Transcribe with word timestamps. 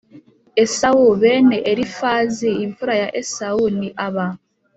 Esawu 0.63 1.05
Bene 1.21 1.57
Elifazi 1.71 2.49
imfura 2.65 2.93
ya 3.01 3.09
Esawu 3.21 3.65
ni 3.79 3.89
aba 4.05 4.27